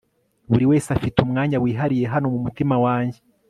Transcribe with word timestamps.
buriwese 0.49 0.89
afite 0.97 1.17
umwanya 1.21 1.57
wihariye 1.63 2.05
hano 2.13 2.25
mumutima 2.33 2.75
wanjye 2.85 3.19